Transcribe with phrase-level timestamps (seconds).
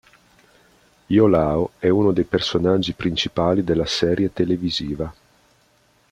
[1.09, 5.13] Iolao è uno dei personaggi principali della serie televisiva.